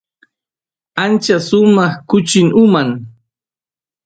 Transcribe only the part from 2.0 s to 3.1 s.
kuchi uman